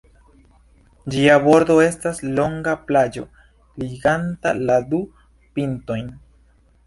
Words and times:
Ĝia 1.15 1.35
bordo 1.47 1.75
estas 1.87 2.21
longa 2.39 2.73
plaĝo 2.87 3.25
liganta 3.83 4.57
la 4.71 4.79
du 4.95 5.03
pintojn. 5.59 6.11